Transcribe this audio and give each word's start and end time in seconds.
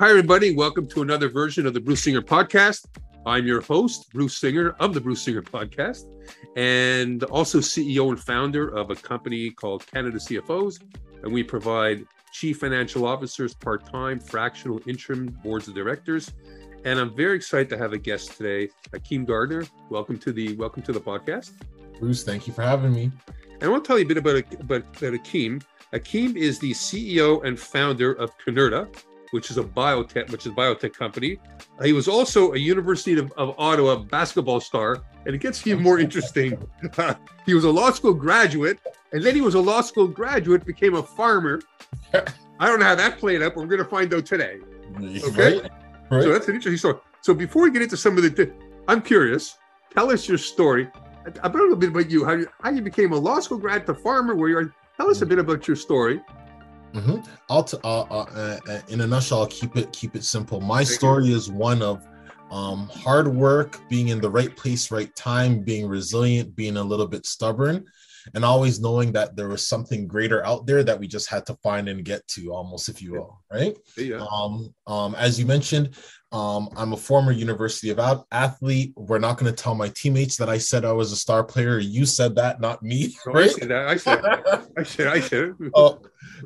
Hi, 0.00 0.10
everybody. 0.10 0.54
Welcome 0.54 0.86
to 0.90 1.02
another 1.02 1.28
version 1.28 1.66
of 1.66 1.74
the 1.74 1.80
Bruce 1.80 2.04
Singer 2.04 2.22
podcast. 2.22 2.86
I'm 3.26 3.48
your 3.48 3.60
host, 3.60 4.12
Bruce 4.12 4.36
Singer 4.36 4.76
of 4.78 4.94
the 4.94 5.00
Bruce 5.00 5.22
Singer 5.22 5.42
podcast, 5.42 6.04
and 6.54 7.24
also 7.24 7.58
CEO 7.58 8.08
and 8.10 8.20
founder 8.20 8.68
of 8.68 8.90
a 8.90 8.94
company 8.94 9.50
called 9.50 9.84
Canada 9.88 10.18
CFOs. 10.18 10.80
And 11.24 11.32
we 11.32 11.42
provide 11.42 12.06
chief 12.30 12.60
financial 12.60 13.08
officers, 13.08 13.54
part 13.54 13.90
time, 13.90 14.20
fractional, 14.20 14.80
interim 14.86 15.36
boards 15.42 15.66
of 15.66 15.74
directors. 15.74 16.32
And 16.84 17.00
I'm 17.00 17.16
very 17.16 17.34
excited 17.34 17.68
to 17.70 17.76
have 17.76 17.92
a 17.92 17.98
guest 17.98 18.36
today, 18.36 18.68
Akeem 18.92 19.26
Gardner. 19.26 19.64
Welcome 19.90 20.16
to 20.18 20.32
the 20.32 20.54
welcome 20.54 20.82
to 20.84 20.92
the 20.92 21.00
podcast. 21.00 21.54
Bruce, 21.98 22.22
thank 22.22 22.46
you 22.46 22.52
for 22.52 22.62
having 22.62 22.92
me. 22.92 23.10
And 23.54 23.64
I 23.64 23.66
want 23.66 23.82
to 23.82 23.88
tell 23.88 23.98
you 23.98 24.04
a 24.04 24.08
bit 24.08 24.18
about, 24.18 24.36
about, 24.60 24.82
about 24.82 25.14
Akeem. 25.14 25.60
Akeem 25.92 26.36
is 26.36 26.60
the 26.60 26.70
CEO 26.70 27.44
and 27.44 27.58
founder 27.58 28.12
of 28.12 28.30
Canurta, 28.38 28.86
which 29.30 29.50
is 29.50 29.58
a 29.58 29.62
biotech, 29.62 30.30
which 30.30 30.46
is 30.46 30.52
a 30.52 30.54
biotech 30.54 30.92
company. 30.92 31.38
Uh, 31.78 31.84
he 31.84 31.92
was 31.92 32.08
also 32.08 32.52
a 32.52 32.58
University 32.58 33.18
of, 33.18 33.32
of 33.32 33.54
Ottawa 33.58 33.96
basketball 33.96 34.60
star, 34.60 35.02
and 35.26 35.34
it 35.34 35.38
gets 35.38 35.66
even 35.66 35.82
more 35.82 35.98
interesting. 35.98 36.58
he 37.46 37.54
was 37.54 37.64
a 37.64 37.70
law 37.70 37.90
school 37.90 38.14
graduate, 38.14 38.78
and 39.12 39.22
then 39.22 39.34
he 39.34 39.40
was 39.40 39.54
a 39.54 39.60
law 39.60 39.80
school 39.80 40.06
graduate, 40.06 40.64
became 40.64 40.94
a 40.94 41.02
farmer. 41.02 41.60
I 42.60 42.66
don't 42.66 42.80
know 42.80 42.86
how 42.86 42.94
that 42.94 43.18
played 43.18 43.42
up. 43.42 43.54
but 43.54 43.60
we're 43.62 43.68
going 43.68 43.84
to 43.84 43.88
find 43.88 44.12
out 44.12 44.26
today. 44.26 44.58
Okay, 44.96 45.60
right. 45.60 45.70
Right. 46.10 46.22
so 46.22 46.32
that's 46.32 46.48
an 46.48 46.54
interesting 46.54 46.78
story. 46.78 46.98
So 47.20 47.34
before 47.34 47.62
we 47.62 47.70
get 47.70 47.82
into 47.82 47.96
some 47.96 48.16
of 48.16 48.22
the, 48.22 48.52
I'm 48.88 49.02
curious. 49.02 49.56
Tell 49.94 50.10
us 50.10 50.28
your 50.28 50.38
story. 50.38 50.88
A 51.42 51.48
little 51.48 51.76
bit 51.76 51.90
about 51.90 52.10
you. 52.10 52.24
How 52.24 52.32
you 52.32 52.46
how 52.62 52.70
you 52.70 52.80
became 52.80 53.12
a 53.12 53.16
law 53.16 53.38
school 53.40 53.58
grad 53.58 53.84
to 53.86 53.94
farmer. 53.94 54.34
Where 54.34 54.48
you 54.48 54.58
are. 54.58 54.74
Tell 54.96 55.10
us 55.10 55.20
a 55.22 55.26
bit 55.26 55.38
about 55.38 55.68
your 55.68 55.76
story 55.76 56.20
Mm-hmm. 56.94 57.20
I'll 57.50 57.64
t- 57.64 57.78
uh, 57.84 58.00
uh, 58.00 58.58
uh, 58.68 58.80
in 58.88 59.00
a 59.02 59.06
nutshell, 59.06 59.40
I'll 59.40 59.46
keep 59.46 59.76
it 59.76 59.92
keep 59.92 60.16
it 60.16 60.24
simple. 60.24 60.60
My 60.60 60.84
story 60.84 61.32
is 61.32 61.50
one 61.50 61.82
of 61.82 62.06
um, 62.50 62.88
hard 62.88 63.28
work, 63.28 63.78
being 63.88 64.08
in 64.08 64.20
the 64.20 64.30
right 64.30 64.54
place, 64.56 64.90
right 64.90 65.14
time, 65.14 65.60
being 65.60 65.86
resilient, 65.86 66.56
being 66.56 66.78
a 66.78 66.82
little 66.82 67.06
bit 67.06 67.26
stubborn, 67.26 67.84
and 68.34 68.44
always 68.44 68.80
knowing 68.80 69.12
that 69.12 69.36
there 69.36 69.48
was 69.48 69.66
something 69.66 70.06
greater 70.06 70.44
out 70.44 70.66
there 70.66 70.82
that 70.84 70.98
we 70.98 71.06
just 71.06 71.28
had 71.28 71.46
to 71.46 71.54
find 71.62 71.88
and 71.88 72.04
get 72.04 72.26
to, 72.28 72.52
almost 72.52 72.88
if 72.88 73.02
you 73.02 73.12
will, 73.12 73.40
right? 73.52 73.76
Yeah. 73.96 74.24
Um, 74.30 74.74
um, 74.86 75.14
as 75.14 75.38
you 75.38 75.46
mentioned, 75.46 75.96
um, 76.30 76.68
I'm 76.76 76.92
a 76.92 76.96
former 76.96 77.32
University 77.32 77.90
of 77.90 78.24
athlete. 78.32 78.92
We're 78.96 79.18
not 79.18 79.38
going 79.38 79.52
to 79.52 79.62
tell 79.62 79.74
my 79.74 79.88
teammates 79.88 80.36
that 80.36 80.48
I 80.50 80.58
said 80.58 80.84
I 80.84 80.92
was 80.92 81.10
a 81.10 81.16
star 81.16 81.42
player. 81.42 81.78
You 81.78 82.04
said 82.04 82.36
that, 82.36 82.60
not 82.60 82.82
me. 82.82 83.16
right? 83.26 83.48
I 83.48 83.48
said 83.48 83.68
that. 83.70 83.88
I 83.88 83.96
said. 83.96 84.24
I 84.76 84.82
said. 84.82 85.06
I 85.06 85.20
said. 85.20 85.54
uh, 85.74 85.94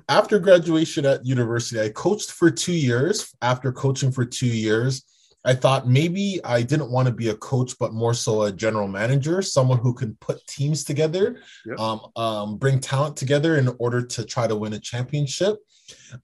after 0.08 0.38
graduation 0.38 1.04
at 1.04 1.26
university, 1.26 1.80
I 1.80 1.88
coached 1.88 2.30
for 2.30 2.50
two 2.50 2.72
years. 2.72 3.34
After 3.42 3.72
coaching 3.72 4.12
for 4.12 4.24
two 4.24 4.46
years, 4.46 5.04
I 5.44 5.54
thought 5.54 5.88
maybe 5.88 6.40
I 6.44 6.62
didn't 6.62 6.90
want 6.90 7.06
to 7.08 7.14
be 7.14 7.28
a 7.28 7.34
coach, 7.34 7.76
but 7.78 7.92
more 7.92 8.14
so 8.14 8.42
a 8.42 8.52
general 8.52 8.86
manager, 8.86 9.42
someone 9.42 9.78
who 9.78 9.92
can 9.92 10.14
put 10.20 10.46
teams 10.46 10.84
together, 10.84 11.40
yep. 11.66 11.78
um, 11.80 12.00
um, 12.14 12.56
bring 12.58 12.78
talent 12.78 13.16
together 13.16 13.56
in 13.56 13.68
order 13.78 14.02
to 14.02 14.24
try 14.24 14.46
to 14.46 14.54
win 14.54 14.74
a 14.74 14.78
championship. 14.78 15.56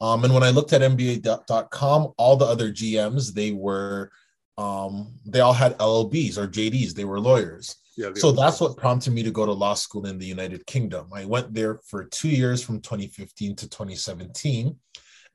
Um, 0.00 0.24
and 0.24 0.32
when 0.32 0.44
I 0.44 0.50
looked 0.50 0.72
at 0.72 0.82
NBA.com, 0.82 2.12
all 2.16 2.36
the 2.36 2.44
other 2.44 2.70
GMs, 2.70 3.34
they 3.34 3.50
were, 3.50 4.10
um, 4.56 5.14
they 5.26 5.40
all 5.40 5.52
had 5.52 5.76
LLBs 5.78 6.38
or 6.38 6.46
JDs. 6.46 6.94
They 6.94 7.04
were 7.04 7.20
lawyers. 7.20 7.76
Yeah, 7.96 8.10
so 8.14 8.30
that's 8.30 8.60
what 8.60 8.76
prompted 8.76 9.12
me 9.12 9.24
to 9.24 9.32
go 9.32 9.44
to 9.44 9.52
law 9.52 9.74
school 9.74 10.06
in 10.06 10.18
the 10.18 10.26
United 10.26 10.64
Kingdom. 10.66 11.08
I 11.12 11.24
went 11.24 11.52
there 11.52 11.80
for 11.84 12.04
two 12.04 12.28
years 12.28 12.62
from 12.62 12.80
2015 12.80 13.56
to 13.56 13.68
2017. 13.68 14.76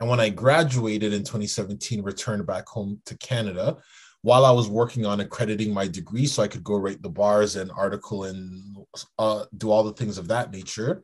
And 0.03 0.09
when 0.09 0.19
I 0.19 0.27
graduated 0.27 1.13
in 1.13 1.21
2017, 1.21 2.01
returned 2.01 2.45
back 2.45 2.67
home 2.67 2.99
to 3.05 3.17
Canada 3.19 3.77
while 4.21 4.45
I 4.45 4.51
was 4.51 4.67
working 4.67 5.05
on 5.05 5.21
accrediting 5.21 5.73
my 5.73 5.87
degree 5.87 6.25
so 6.25 6.43
I 6.43 6.49
could 6.49 6.61
go 6.61 6.75
write 6.75 7.01
the 7.01 7.09
bars 7.09 7.55
and 7.55 7.71
article 7.71 8.25
and 8.25 8.85
uh, 9.17 9.45
do 9.55 9.71
all 9.71 9.81
the 9.81 9.93
things 9.93 10.17
of 10.17 10.27
that 10.27 10.51
nature. 10.51 11.03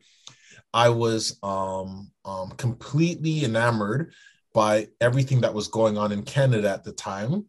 I 0.74 0.90
was 0.90 1.38
um, 1.42 2.10
um, 2.26 2.50
completely 2.58 3.42
enamored 3.42 4.12
by 4.52 4.88
everything 5.00 5.40
that 5.40 5.54
was 5.54 5.68
going 5.68 5.96
on 5.96 6.12
in 6.12 6.22
Canada 6.22 6.68
at 6.70 6.84
the 6.84 6.92
time. 6.92 7.46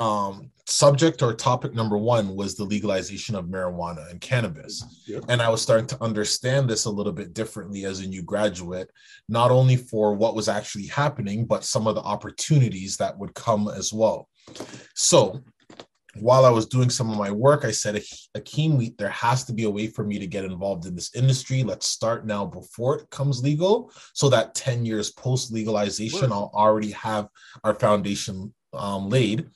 Um, 0.00 0.50
subject 0.66 1.22
or 1.22 1.34
topic 1.34 1.74
number 1.74 1.98
one 1.98 2.34
was 2.34 2.54
the 2.54 2.64
legalization 2.64 3.34
of 3.34 3.46
marijuana 3.46 4.10
and 4.10 4.20
cannabis. 4.20 5.04
Yep. 5.06 5.24
And 5.28 5.42
I 5.42 5.50
was 5.50 5.60
starting 5.60 5.86
to 5.88 6.02
understand 6.02 6.70
this 6.70 6.86
a 6.86 6.90
little 6.90 7.12
bit 7.12 7.34
differently 7.34 7.84
as 7.84 8.00
a 8.00 8.06
new 8.06 8.22
graduate, 8.22 8.90
not 9.28 9.50
only 9.50 9.76
for 9.76 10.14
what 10.14 10.34
was 10.34 10.48
actually 10.48 10.86
happening, 10.86 11.44
but 11.44 11.64
some 11.64 11.86
of 11.86 11.96
the 11.96 12.02
opportunities 12.02 12.96
that 12.96 13.18
would 13.18 13.34
come 13.34 13.68
as 13.68 13.92
well. 13.92 14.28
So 14.94 15.42
while 16.18 16.44
I 16.44 16.50
was 16.50 16.66
doing 16.66 16.90
some 16.90 17.10
of 17.10 17.18
my 17.18 17.30
work, 17.30 17.64
I 17.64 17.70
said, 17.70 18.02
Akeem, 18.36 18.96
there 18.96 19.10
has 19.10 19.44
to 19.44 19.52
be 19.52 19.64
a 19.64 19.70
way 19.70 19.86
for 19.86 20.04
me 20.04 20.18
to 20.18 20.26
get 20.26 20.44
involved 20.44 20.86
in 20.86 20.94
this 20.94 21.14
industry. 21.14 21.62
Let's 21.62 21.86
start 21.86 22.26
now 22.26 22.44
before 22.44 22.98
it 22.98 23.10
comes 23.10 23.42
legal, 23.42 23.92
so 24.12 24.28
that 24.30 24.54
10 24.54 24.84
years 24.84 25.12
post 25.12 25.52
legalization, 25.52 26.32
I'll 26.32 26.50
already 26.54 26.90
have 26.92 27.28
our 27.64 27.74
foundation 27.74 28.52
um, 28.72 29.08
laid. 29.08 29.48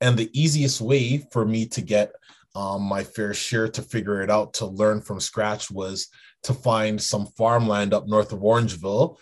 And 0.00 0.16
the 0.16 0.30
easiest 0.38 0.80
way 0.80 1.18
for 1.32 1.44
me 1.44 1.66
to 1.66 1.80
get 1.80 2.12
um, 2.54 2.82
my 2.82 3.04
fair 3.04 3.34
share 3.34 3.68
to 3.68 3.82
figure 3.82 4.22
it 4.22 4.30
out, 4.30 4.54
to 4.54 4.66
learn 4.66 5.00
from 5.00 5.20
scratch, 5.20 5.70
was 5.70 6.08
to 6.44 6.54
find 6.54 7.00
some 7.00 7.26
farmland 7.36 7.92
up 7.92 8.06
north 8.06 8.32
of 8.32 8.40
Orangeville, 8.40 9.16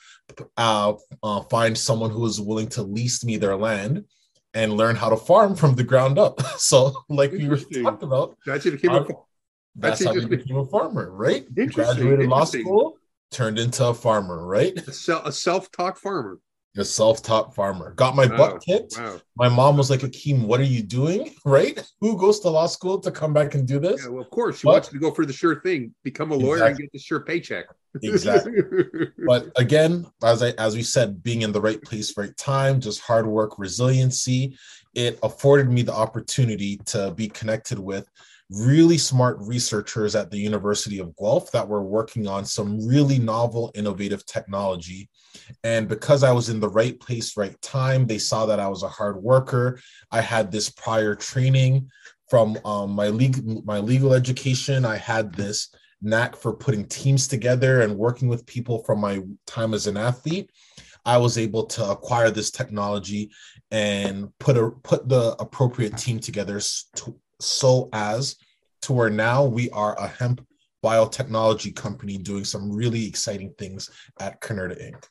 uh, 0.57 0.95
uh, 1.23 1.41
find 1.43 1.77
someone 1.77 2.11
who 2.11 2.21
was 2.21 2.41
willing 2.41 2.69
to 2.69 2.83
lease 2.83 3.25
me 3.25 3.37
their 3.37 3.57
land 3.57 4.05
and 4.55 4.73
learn 4.73 4.97
how 4.97 5.11
to 5.11 5.17
farm 5.17 5.55
from 5.55 5.75
the 5.75 5.85
ground 5.85 6.19
up. 6.19 6.41
So, 6.59 7.05
like 7.09 7.33
we 7.33 7.49
were 7.49 7.59
talking 7.59 8.09
about, 8.09 8.37
that's 8.47 8.65
how 8.65 8.71
became 8.71 8.91
a, 8.93 9.07
that's 9.77 10.03
how 10.03 10.15
we 10.15 10.25
became 10.25 10.57
a 10.57 10.65
farmer, 10.65 11.11
right? 11.13 11.47
Graduated 11.55 12.29
law 12.29 12.45
school, 12.45 12.99
turned 13.31 13.59
into 13.59 13.87
a 13.87 13.95
farmer, 13.95 14.47
right? 14.47 14.77
A, 14.89 15.31
self-taught 15.31 15.99
farmer. 15.99 16.41
A 16.77 16.85
self-taught 16.85 17.55
farmer. 17.55 17.93
Got 17.93 18.17
my 18.17 18.27
wow. 18.27 18.37
butt 18.37 18.63
kicked. 18.63 18.97
Wow. 18.99 19.21
My 19.37 19.49
mom 19.49 19.77
was 19.77 19.91
like, 19.91 20.01
Akeem, 20.01 20.47
what 20.47 20.61
are 20.61 20.65
you 20.65 20.83
doing? 20.83 21.35
Right? 21.45 21.79
Who 22.01 22.19
goes 22.19 22.41
to 22.41 22.51
law 22.51 22.67
school 22.67 22.99
to 23.01 23.11
come 23.11 23.33
back 23.33 23.55
and 23.55 23.69
do 23.69 23.79
this? 23.79 24.03
Yeah, 24.03 24.11
well, 24.11 24.23
of 24.23 24.31
course. 24.31 24.59
She 24.59 24.65
but, 24.65 24.73
wants 24.73 24.89
to 24.89 24.99
go 24.99 25.13
for 25.13 25.25
the 25.25 25.33
sure 25.33 25.61
thing, 25.61 25.95
become 26.03 26.33
a 26.33 26.35
lawyer 26.35 26.65
and 26.65 26.77
get 26.77 26.91
the 26.93 26.99
sure 26.99 27.21
paycheck. 27.21 27.67
exactly. 28.03 28.53
But 29.27 29.53
again, 29.57 30.07
as 30.25 30.43
I 30.43 30.51
as 30.59 30.75
we 30.75 30.83
said, 30.83 31.23
being 31.23 31.43
in 31.43 31.53
the 31.53 31.61
right 31.61 31.81
place, 31.81 32.17
right 32.17 32.37
time, 32.37 32.81
just 32.81 33.01
hard 33.01 33.27
work, 33.27 33.59
resiliency, 33.59 34.57
it 34.95 35.19
afforded 35.23 35.71
me 35.71 35.83
the 35.83 35.95
opportunity 35.95 36.79
to 36.87 37.13
be 37.13 37.29
connected 37.29 37.79
with 37.79 38.09
really 38.51 38.97
smart 38.97 39.39
researchers 39.41 40.15
at 40.15 40.31
the 40.31 40.39
University 40.39 40.99
of 40.99 41.17
Guelph 41.17 41.51
that 41.53 41.67
were 41.67 41.83
working 41.83 42.29
on 42.29 42.45
some 42.45 42.87
really 42.87 43.19
novel, 43.19 43.73
innovative 43.75 44.25
technology. 44.25 45.09
And 45.65 45.89
because 45.89 46.23
I 46.23 46.33
was 46.33 46.49
in 46.49 46.61
the 46.61 46.69
right 46.69 46.99
place, 46.99 47.37
right 47.37 47.61
time, 47.61 48.07
they 48.07 48.19
saw 48.19 48.47
that 48.47 48.61
I 48.61 48.69
was 48.69 48.83
a 48.83 48.89
hard 48.89 49.21
worker. 49.27 49.81
I 50.11 50.21
had 50.21 50.51
this 50.51 50.71
prior 50.71 51.15
training 51.15 51.91
from 52.31 52.57
um, 52.65 52.91
my 52.93 53.09
legal 53.09 53.63
my 53.65 53.79
legal 53.79 54.13
education. 54.15 54.85
I 54.85 54.97
had 54.97 55.35
this 55.35 55.69
knack 56.01 56.37
for 56.37 56.53
putting 56.55 56.87
teams 56.87 57.29
together 57.29 57.83
and 57.83 57.97
working 57.97 58.29
with 58.29 58.47
people 58.47 58.85
from 58.85 59.01
my 59.01 59.23
time 59.47 59.75
as 59.75 59.87
an 59.87 59.97
athlete. 59.97 60.51
I 61.05 61.19
was 61.19 61.39
able 61.39 61.65
to 61.67 61.91
acquire 61.91 62.31
this 62.31 62.51
technology 62.51 63.31
and 63.71 64.29
put 64.39 64.57
a 64.57 64.71
put 64.83 65.09
the 65.09 65.37
appropriate 65.39 65.97
team 65.97 66.19
together 66.19 66.61
to, 66.97 67.21
so 67.41 67.89
as 67.93 68.37
to 68.83 68.93
where 68.93 69.11
now 69.11 69.45
we 69.45 69.71
are 69.71 69.99
a 69.99 70.09
hemp 70.09 70.45
biotechnology 70.85 71.75
company 71.75 72.19
doing 72.19 72.45
some 72.45 72.71
really 72.71 73.07
exciting 73.07 73.53
things 73.59 73.91
at 74.21 74.41
Canurta 74.41 74.77
Inc. 74.81 75.05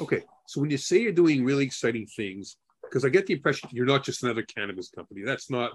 Okay, 0.00 0.22
so 0.46 0.60
when 0.60 0.70
you 0.70 0.78
say 0.78 0.98
you're 0.98 1.12
doing 1.12 1.44
really 1.44 1.64
exciting 1.64 2.06
things, 2.06 2.56
because 2.88 3.04
I 3.04 3.08
get 3.08 3.26
the 3.26 3.34
impression 3.34 3.68
you're 3.72 3.86
not 3.86 4.04
just 4.04 4.22
another 4.22 4.42
cannabis 4.42 4.90
company. 4.90 5.22
That's 5.24 5.50
not 5.50 5.72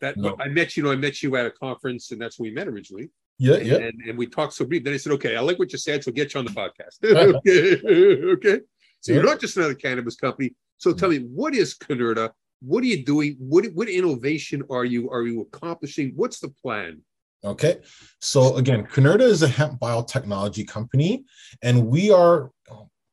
that. 0.00 0.16
No. 0.16 0.36
I 0.40 0.48
met 0.48 0.76
you 0.76 0.82
know 0.82 0.92
I 0.92 0.96
met 0.96 1.22
you 1.22 1.36
at 1.36 1.46
a 1.46 1.50
conference, 1.50 2.10
and 2.10 2.20
that's 2.20 2.38
when 2.38 2.50
we 2.50 2.54
met 2.54 2.68
originally. 2.68 3.10
Yeah, 3.38 3.54
and, 3.54 3.66
yeah. 3.66 3.76
And, 3.76 4.00
and 4.08 4.18
we 4.18 4.26
talked 4.26 4.54
so 4.54 4.64
brief. 4.64 4.84
Then 4.84 4.94
I 4.94 4.96
said, 4.96 5.12
okay, 5.12 5.36
I 5.36 5.40
like 5.40 5.58
what 5.58 5.70
you 5.72 5.78
said, 5.78 6.02
so 6.02 6.10
get 6.10 6.34
you 6.34 6.40
on 6.40 6.46
the 6.46 6.52
podcast. 6.52 7.04
okay, 7.36 8.22
okay. 8.32 8.60
So 9.00 9.12
yeah. 9.12 9.18
you're 9.18 9.26
not 9.26 9.40
just 9.40 9.56
another 9.56 9.74
cannabis 9.74 10.16
company. 10.16 10.54
So 10.78 10.92
tell 10.92 11.10
me, 11.10 11.18
what 11.18 11.54
is 11.54 11.76
Canurta? 11.76 12.30
What 12.60 12.82
are 12.82 12.86
you 12.86 13.04
doing? 13.04 13.36
What 13.38 13.66
what 13.74 13.88
innovation 13.88 14.64
are 14.70 14.84
you 14.84 15.10
are 15.10 15.22
you 15.22 15.42
accomplishing? 15.42 16.12
What's 16.16 16.40
the 16.40 16.48
plan? 16.48 17.02
Okay, 17.44 17.78
so 18.20 18.56
again, 18.56 18.84
Canurta 18.84 19.20
is 19.20 19.42
a 19.42 19.48
hemp 19.48 19.78
biotechnology 19.78 20.66
company, 20.66 21.24
and 21.62 21.86
we 21.86 22.10
are 22.10 22.50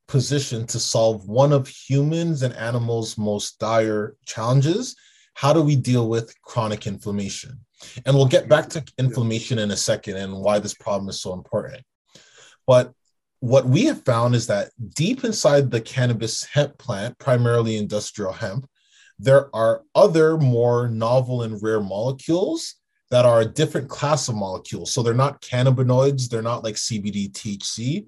positioned 0.08 0.70
to 0.70 0.80
solve 0.80 1.28
one 1.28 1.52
of 1.52 1.68
humans 1.68 2.44
and 2.44 2.54
animals' 2.56 3.18
most 3.18 3.60
dire 3.60 4.16
challenges. 4.26 4.96
How 5.34 5.54
do 5.54 5.62
we 5.62 5.76
deal 5.76 6.08
with 6.08 6.40
chronic 6.42 6.88
inflammation? 6.88 7.60
And 8.06 8.16
we'll 8.16 8.28
get 8.28 8.48
back 8.48 8.70
to 8.70 8.84
inflammation 8.98 9.60
in 9.60 9.72
a 9.72 9.78
second 9.78 10.18
and 10.18 10.34
why 10.34 10.60
this 10.60 10.74
problem 10.74 11.10
is 11.10 11.22
so 11.22 11.34
important. 11.34 11.84
But 12.68 12.94
what 13.40 13.66
we 13.66 13.86
have 13.86 14.04
found 14.06 14.34
is 14.34 14.48
that 14.48 14.72
deep 14.96 15.24
inside 15.24 15.70
the 15.70 15.82
cannabis 15.82 16.44
hemp 16.44 16.78
plant, 16.78 17.18
primarily 17.20 17.78
industrial 17.78 18.32
hemp, 18.32 18.68
there 19.20 19.56
are 19.56 19.84
other 19.94 20.38
more 20.38 20.88
novel 20.88 21.44
and 21.44 21.62
rare 21.62 21.82
molecules 21.82 22.76
that 23.12 23.26
are 23.26 23.42
a 23.42 23.46
different 23.46 23.88
class 23.88 24.28
of 24.28 24.36
molecules. 24.36 24.94
So 24.94 25.04
they're 25.04 25.14
not 25.14 25.42
cannabinoids, 25.42 26.28
they're 26.28 26.42
not 26.42 26.64
like 26.64 26.76
CBD, 26.76 27.32
THC, 27.32 28.08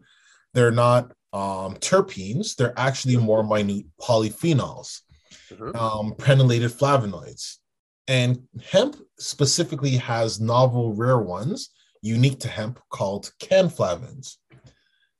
they're 0.53 0.71
not 0.71 1.11
um, 1.33 1.75
terpenes, 1.75 2.55
they're 2.55 2.77
actually 2.77 3.17
more 3.17 3.43
minute 3.43 3.85
polyphenols, 4.01 5.01
uh-huh. 5.51 5.99
um, 5.99 6.13
prenylated 6.13 6.71
flavonoids. 6.71 7.57
And 8.07 8.43
hemp 8.63 8.95
specifically 9.19 9.97
has 9.97 10.39
novel 10.39 10.93
rare 10.93 11.19
ones 11.19 11.69
unique 12.01 12.39
to 12.39 12.47
hemp 12.47 12.79
called 12.89 13.31
cannflavins. 13.39 14.37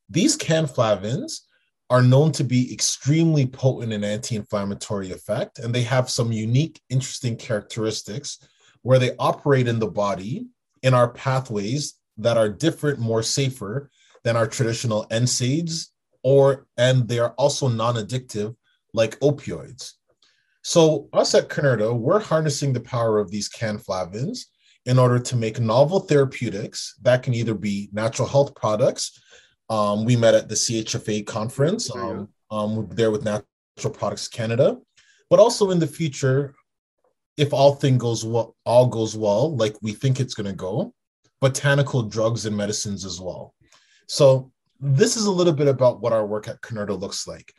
These 0.10 0.38
cannflavins 0.38 1.42
are 1.90 2.02
known 2.02 2.32
to 2.34 2.44
be 2.44 2.72
extremely 2.74 3.46
potent 3.46 3.94
in 3.94 4.04
anti-inflammatory 4.04 5.12
effect, 5.12 5.60
and 5.60 5.74
they 5.74 5.84
have 5.84 6.10
some 6.10 6.32
unique, 6.32 6.82
interesting 6.90 7.36
characteristics 7.36 8.40
where 8.82 9.00
they 9.00 9.12
operate 9.20 9.68
in 9.68 9.80
the 9.80 9.88
body 9.88 10.48
in 10.84 10.94
our 10.94 11.10
pathways 11.10 11.96
that 12.18 12.38
are 12.38 12.50
different, 12.50 13.00
more 13.00 13.24
safer 13.24 13.90
than 14.24 14.36
our 14.36 14.48
traditional 14.48 15.06
NSAIDs, 15.12 15.88
or 16.24 16.68
and 16.78 17.08
they 17.08 17.20
are 17.20 17.32
also 17.38 17.68
non-addictive 17.68 18.56
like 18.94 19.20
opioids. 19.20 19.94
So 20.64 21.08
us 21.14 21.34
at 21.34 21.50
Canurta, 21.50 21.98
we're 21.98 22.20
harnessing 22.20 22.74
the 22.74 22.82
power 22.82 23.20
of 23.20 23.32
these 23.32 23.50
cannflavins 23.50 24.40
in 24.86 24.98
order 24.98 25.20
to 25.20 25.36
make 25.36 25.60
novel 25.60 26.00
therapeutics 26.00 26.96
that 27.02 27.24
can 27.24 27.34
either 27.34 27.54
be 27.54 27.90
natural 27.92 28.28
health 28.28 28.56
products. 28.56 29.20
Um, 29.70 30.06
we 30.06 30.16
met 30.16 30.34
at 30.34 30.50
the 30.50 30.56
CHFA 30.56 31.26
conference 31.26 31.94
um, 31.94 32.30
um, 32.52 32.88
there 32.92 33.12
with 33.12 33.24
Natural 33.24 33.94
Products 33.94 34.28
Canada, 34.28 34.78
but 35.30 35.40
also 35.40 35.72
in 35.72 35.80
the 35.80 35.88
future, 35.88 36.56
if 37.36 37.54
all 37.54 37.76
thing 37.76 37.98
goes 37.98 38.26
well, 38.26 38.56
all 38.66 38.88
goes 38.88 39.16
well, 39.16 39.56
like 39.56 39.76
we 39.82 39.92
think 39.92 40.20
it's 40.20 40.34
going 40.34 40.48
to 40.48 40.56
go, 40.56 40.94
botanical 41.42 42.02
drugs 42.04 42.46
and 42.46 42.56
medicines 42.56 43.06
as 43.06 43.20
well. 43.20 43.54
So 44.08 44.52
this 44.80 45.18
is 45.18 45.26
a 45.26 45.32
little 45.32 45.54
bit 45.54 45.68
about 45.68 46.02
what 46.02 46.14
our 46.14 46.26
work 46.26 46.48
at 46.48 46.62
Canurta 46.62 47.00
looks 47.00 47.28
like. 47.28 47.54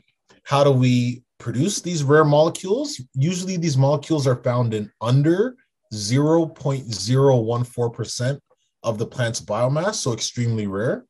How 0.44 0.64
do 0.64 0.72
we 0.72 1.22
produce 1.38 1.80
these 1.80 2.02
rare 2.02 2.24
molecules? 2.24 3.00
Usually, 3.14 3.56
these 3.56 3.76
molecules 3.76 4.26
are 4.26 4.42
found 4.42 4.74
in 4.74 4.90
under 5.00 5.54
0.014% 5.92 8.40
of 8.82 8.98
the 8.98 9.06
plant's 9.06 9.40
biomass, 9.40 9.94
so 9.94 10.12
extremely 10.12 10.66
rare. 10.66 11.06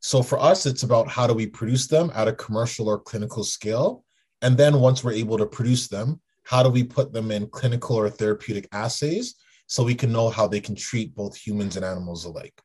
So 0.00 0.22
for 0.22 0.38
us, 0.38 0.64
it's 0.66 0.82
about 0.82 1.08
how 1.08 1.26
do 1.26 1.34
we 1.34 1.46
produce 1.46 1.86
them 1.86 2.10
at 2.14 2.28
a 2.28 2.32
commercial 2.32 2.88
or 2.88 2.98
clinical 2.98 3.44
scale? 3.44 4.04
And 4.42 4.56
then 4.56 4.80
once 4.80 5.04
we're 5.04 5.12
able 5.12 5.36
to 5.38 5.46
produce 5.46 5.88
them, 5.88 6.20
how 6.44 6.62
do 6.62 6.70
we 6.70 6.84
put 6.84 7.12
them 7.12 7.30
in 7.30 7.46
clinical 7.48 7.96
or 7.96 8.08
therapeutic 8.08 8.66
assays 8.72 9.34
so 9.66 9.84
we 9.84 9.94
can 9.94 10.10
know 10.10 10.30
how 10.30 10.48
they 10.48 10.60
can 10.60 10.74
treat 10.74 11.14
both 11.14 11.36
humans 11.36 11.76
and 11.76 11.84
animals 11.84 12.24
alike? 12.24 12.58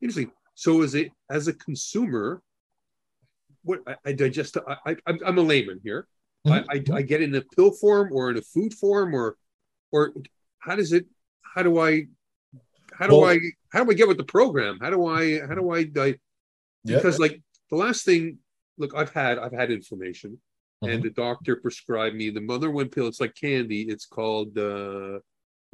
Interesting. 0.00 0.32
So 0.56 0.82
is 0.82 0.96
it 0.96 1.12
as 1.30 1.46
a 1.46 1.52
consumer, 1.52 2.42
what 3.62 3.80
I, 3.86 3.96
I 4.06 4.12
digest, 4.12 4.56
I, 4.66 4.96
I, 5.06 5.12
am 5.24 5.38
a 5.38 5.42
layman 5.42 5.80
here. 5.84 6.08
Mm-hmm. 6.46 6.68
I, 6.70 6.96
I, 6.96 6.98
I 6.98 7.02
get 7.02 7.22
in 7.22 7.34
a 7.36 7.42
pill 7.42 7.70
form 7.70 8.10
or 8.12 8.30
in 8.30 8.38
a 8.38 8.42
food 8.42 8.74
form 8.74 9.14
or, 9.14 9.36
or 9.92 10.12
how 10.58 10.74
does 10.74 10.92
it 10.92 11.06
how 11.54 11.62
do 11.62 11.78
i 11.78 12.04
how 12.92 13.06
do 13.06 13.16
well, 13.16 13.30
i 13.30 13.38
how 13.72 13.84
do 13.84 13.90
i 13.90 13.94
get 13.94 14.08
with 14.08 14.16
the 14.16 14.24
program 14.24 14.78
how 14.80 14.90
do 14.90 15.06
i 15.06 15.38
how 15.46 15.54
do 15.54 15.70
i, 15.70 15.86
I 15.96 16.14
because 16.84 17.18
yeah. 17.18 17.22
like 17.22 17.42
the 17.70 17.76
last 17.76 18.04
thing 18.04 18.38
look 18.76 18.94
i've 18.94 19.12
had 19.12 19.38
i've 19.38 19.52
had 19.52 19.70
inflammation 19.70 20.38
mm-hmm. 20.82 20.92
and 20.92 21.02
the 21.02 21.10
doctor 21.10 21.56
prescribed 21.56 22.16
me 22.16 22.30
the 22.30 22.40
mother 22.40 22.70
one 22.70 22.88
pill 22.88 23.06
it's 23.06 23.20
like 23.20 23.34
candy 23.34 23.82
it's 23.82 24.06
called 24.06 24.58
uh 24.58 25.18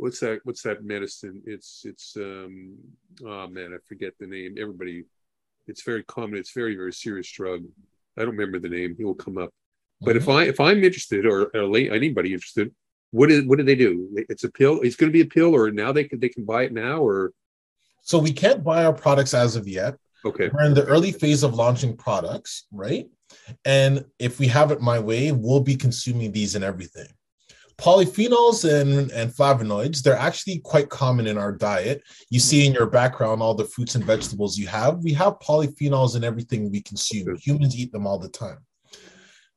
what's 0.02 0.20
that 0.20 0.40
what's 0.44 0.62
that 0.62 0.84
medicine 0.84 1.40
it's 1.46 1.82
it's 1.84 2.16
um 2.16 2.76
oh 3.24 3.46
man 3.48 3.72
i 3.74 3.78
forget 3.86 4.12
the 4.18 4.26
name 4.26 4.56
everybody 4.58 5.04
it's 5.66 5.82
very 5.82 6.02
common 6.04 6.38
it's 6.38 6.52
very 6.52 6.74
very 6.76 6.92
serious 6.92 7.30
drug 7.30 7.62
i 8.16 8.20
don't 8.20 8.36
remember 8.36 8.58
the 8.58 8.68
name 8.68 8.96
it 8.98 9.04
will 9.04 9.14
come 9.14 9.38
up 9.38 9.50
but 10.00 10.16
mm-hmm. 10.16 10.18
if 10.18 10.28
i 10.28 10.42
if 10.44 10.60
i'm 10.60 10.82
interested 10.82 11.24
or, 11.24 11.50
or 11.54 11.76
anybody 11.76 12.32
interested 12.34 12.70
what 13.12 13.30
is 13.30 13.44
what 13.44 13.58
do 13.58 13.64
they 13.64 13.74
do? 13.74 14.08
It's 14.28 14.44
a 14.44 14.50
pill. 14.50 14.80
It's 14.80 14.96
going 14.96 15.10
to 15.10 15.12
be 15.12 15.20
a 15.20 15.26
pill, 15.26 15.54
or 15.54 15.70
now 15.70 15.92
they 15.92 16.04
can 16.04 16.18
they 16.18 16.30
can 16.30 16.44
buy 16.44 16.64
it 16.64 16.72
now, 16.72 17.00
or 17.00 17.32
so 18.00 18.18
we 18.18 18.32
can't 18.32 18.64
buy 18.64 18.84
our 18.84 18.92
products 18.92 19.34
as 19.34 19.54
of 19.54 19.68
yet. 19.68 19.96
Okay, 20.24 20.48
we're 20.48 20.64
in 20.64 20.74
the 20.74 20.84
early 20.84 21.12
phase 21.12 21.42
of 21.42 21.54
launching 21.54 21.96
products, 21.96 22.66
right? 22.72 23.08
And 23.64 24.04
if 24.18 24.38
we 24.38 24.46
have 24.48 24.72
it 24.72 24.80
my 24.80 24.98
way, 24.98 25.30
we'll 25.30 25.60
be 25.60 25.76
consuming 25.76 26.32
these 26.32 26.54
and 26.54 26.64
everything. 26.64 27.08
Polyphenols 27.82 28.62
and, 28.62 29.10
and 29.10 29.32
flavonoids, 29.32 30.02
they're 30.02 30.16
actually 30.16 30.60
quite 30.60 30.88
common 30.88 31.26
in 31.26 31.36
our 31.36 31.50
diet. 31.50 32.00
You 32.30 32.38
see 32.38 32.64
in 32.64 32.72
your 32.72 32.86
background 32.86 33.42
all 33.42 33.54
the 33.54 33.64
fruits 33.64 33.96
and 33.96 34.04
vegetables 34.04 34.56
you 34.56 34.68
have. 34.68 34.98
We 34.98 35.12
have 35.14 35.40
polyphenols 35.40 36.14
in 36.14 36.22
everything 36.22 36.70
we 36.70 36.80
consume. 36.80 37.34
Humans 37.36 37.76
eat 37.76 37.90
them 37.90 38.06
all 38.06 38.20
the 38.20 38.28
time. 38.28 38.58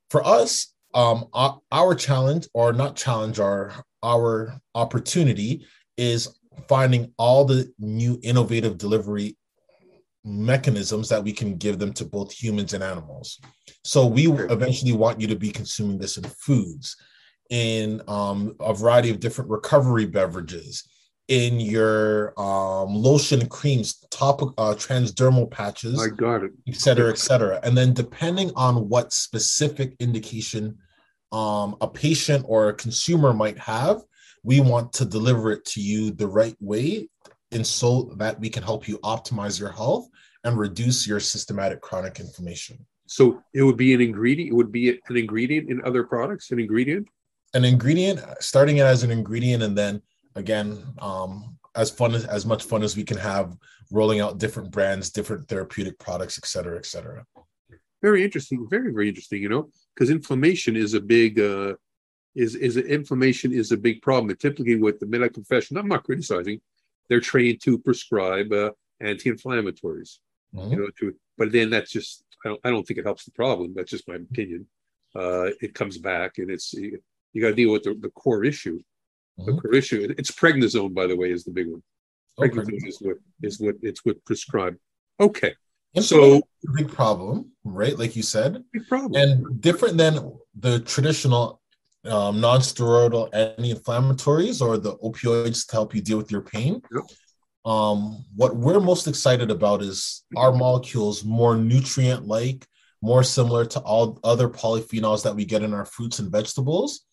For 0.09 0.25
us, 0.25 0.73
um, 0.95 1.25
our 1.71 1.93
challenge 1.93 2.47
or 2.53 2.73
not 2.73 2.95
challenge 2.95 3.39
our 3.39 3.73
our 4.01 4.59
opportunity 4.73 5.65
is 5.97 6.39
finding 6.67 7.13
all 7.17 7.45
the 7.45 7.71
new 7.77 8.19
innovative 8.23 8.77
delivery 8.77 9.37
mechanisms 10.23 11.09
that 11.09 11.23
we 11.23 11.31
can 11.31 11.57
give 11.57 11.77
them 11.77 11.93
to 11.93 12.05
both 12.05 12.31
humans 12.31 12.73
and 12.73 12.83
animals 12.83 13.39
so 13.83 14.05
we 14.05 14.27
eventually 14.27 14.91
want 14.91 15.21
you 15.21 15.27
to 15.27 15.35
be 15.35 15.51
consuming 15.51 15.99
this 15.99 16.17
in 16.17 16.23
foods 16.23 16.95
in 17.49 18.01
um, 18.07 18.55
a 18.59 18.73
variety 18.73 19.09
of 19.09 19.19
different 19.19 19.49
recovery 19.49 20.05
beverages 20.05 20.87
in 21.27 21.59
your 21.59 22.39
um, 22.39 22.93
lotion 22.93 23.47
creams, 23.47 24.05
top 24.11 24.41
uh, 24.41 24.75
transdermal 24.75 25.49
patches, 25.49 25.99
I 25.99 26.09
got 26.09 26.43
it, 26.43 26.51
et 26.67 26.75
cetera, 26.75 27.09
et 27.09 27.17
cetera. 27.17 27.59
And 27.63 27.75
then 27.75 27.93
depending 27.93 28.51
on 28.55 28.87
what 28.89 29.11
specific 29.11 29.95
indication 29.99 30.77
um, 31.31 31.75
a 31.81 31.87
patient 31.87 32.45
or 32.47 32.69
a 32.69 32.73
consumer 32.73 33.33
might 33.33 33.57
have, 33.57 34.01
we 34.43 34.59
want 34.59 34.93
to 34.93 35.05
deliver 35.05 35.51
it 35.51 35.65
to 35.65 35.81
you 35.81 36.11
the 36.11 36.27
right 36.27 36.55
way 36.59 37.09
and 37.51 37.65
so 37.65 38.13
that 38.17 38.39
we 38.39 38.49
can 38.49 38.61
help 38.61 38.87
you 38.87 38.99
optimize 38.99 39.59
your 39.59 39.71
health 39.71 40.07
and 40.43 40.57
reduce 40.57 41.07
your 41.07 41.19
systematic 41.19 41.81
chronic 41.81 42.19
inflammation. 42.19 42.77
So 43.07 43.41
it 43.53 43.63
would 43.63 43.77
be 43.77 43.93
an 43.93 44.01
ingredient, 44.01 44.51
it 44.51 44.55
would 44.55 44.71
be 44.71 44.89
an 44.89 45.17
ingredient 45.17 45.69
in 45.69 45.81
other 45.83 46.03
products, 46.03 46.51
an 46.51 46.59
ingredient? 46.59 47.07
An 47.55 47.65
ingredient, 47.65 48.19
starting 48.39 48.77
it 48.77 48.83
as 48.83 49.01
an 49.03 49.11
ingredient 49.11 49.63
and 49.63 49.75
then 49.75 50.01
again, 50.35 50.83
um, 50.99 51.57
as 51.75 51.89
fun 51.89 52.13
as 52.13 52.25
as 52.25 52.45
much 52.45 52.63
fun 52.63 52.83
as 52.83 52.95
we 52.95 53.03
can 53.03 53.17
have 53.17 53.57
rolling 53.91 54.19
out 54.19 54.37
different 54.37 54.69
brands, 54.71 55.09
different 55.09 55.47
therapeutic 55.47 55.97
products, 55.97 56.37
et 56.37 56.45
cetera, 56.45 56.77
et 56.77 56.85
cetera. 56.85 57.25
Very 58.01 58.23
interesting, 58.23 58.67
very, 58.69 58.91
very 58.91 59.07
interesting, 59.09 59.41
you 59.41 59.49
know 59.49 59.69
because 59.95 60.09
inflammation 60.09 60.75
is 60.75 60.93
a 60.93 60.99
big 60.99 61.39
uh, 61.39 61.73
is 62.35 62.55
is 62.55 62.77
inflammation 62.77 63.53
is 63.53 63.71
a 63.71 63.77
big 63.77 64.01
problem. 64.01 64.29
And 64.29 64.39
typically, 64.39 64.75
with 64.75 64.99
the 64.99 65.05
medical 65.05 65.43
profession, 65.43 65.77
I'm 65.77 65.87
not 65.87 66.03
criticizing, 66.03 66.59
they're 67.09 67.21
trained 67.21 67.61
to 67.63 67.77
prescribe 67.77 68.51
uh, 68.51 68.71
anti-inflammatories. 68.99 70.19
Mm-hmm. 70.53 70.71
You 70.71 70.77
know, 70.77 70.89
to 70.99 71.15
but 71.37 71.51
then 71.51 71.69
that's 71.69 71.91
just 71.91 72.23
I 72.43 72.49
don't 72.49 72.61
I 72.65 72.69
don't 72.69 72.85
think 72.85 72.99
it 72.99 73.05
helps 73.05 73.25
the 73.25 73.31
problem. 73.31 73.73
That's 73.75 73.91
just 73.91 74.07
my 74.07 74.15
opinion. 74.15 74.67
Uh, 75.15 75.51
it 75.61 75.73
comes 75.73 75.97
back, 75.97 76.37
and 76.39 76.51
it's 76.51 76.73
you, 77.35 77.41
got 77.41 77.49
to 77.49 77.55
deal 77.55 77.71
with 77.71 77.83
the, 77.83 77.93
the 77.99 78.09
core 78.09 78.43
issue. 78.43 78.79
Mm-hmm. 79.39 79.55
The 79.55 79.61
core 79.61 79.75
issue. 79.75 80.13
It's 80.17 80.31
prednisone, 80.31 80.93
by 80.93 81.07
the 81.07 81.15
way, 81.15 81.31
is 81.31 81.43
the 81.43 81.51
big 81.51 81.67
one. 81.67 81.83
Prednisone 82.39 82.77
okay. 82.77 82.87
is 82.87 82.97
what 83.01 83.17
is 83.41 83.59
what 83.59 83.75
it's 83.81 84.03
what 84.05 84.23
prescribed. 84.25 84.77
Okay, 85.19 85.53
so 86.01 86.41
big 86.75 86.89
problem, 86.91 87.51
right? 87.63 87.97
Like 87.97 88.15
you 88.15 88.23
said, 88.23 88.63
big 88.73 88.87
problem, 88.87 89.21
and 89.21 89.61
different 89.61 89.97
than 89.97 90.33
the 90.59 90.81
traditional 90.81 91.61
um, 92.05 92.41
non-steroidal 92.41 93.29
anti-inflammatories 93.33 94.61
or 94.61 94.77
the 94.77 94.97
opioids 94.97 95.65
to 95.67 95.71
help 95.73 95.95
you 95.95 96.01
deal 96.01 96.17
with 96.17 96.31
your 96.31 96.41
pain. 96.41 96.81
Yep. 96.93 97.03
Um, 97.65 98.25
what 98.35 98.55
we're 98.55 98.79
most 98.79 99.07
excited 99.07 99.49
about 99.49 99.81
is 99.81 100.23
our 100.37 100.51
molecules 100.51 101.23
more 101.23 101.55
nutrient-like, 101.55 102.67
more 103.01 103.23
similar 103.23 103.65
to 103.65 103.79
all 103.79 104.19
other 104.23 104.47
polyphenols 104.49 105.23
that 105.23 105.35
we 105.35 105.45
get 105.45 105.63
in 105.63 105.73
our 105.73 105.85
fruits 105.85 106.19
and 106.19 106.31
vegetables. 106.31 107.05